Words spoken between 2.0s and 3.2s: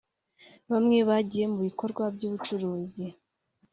by’ubucuruzi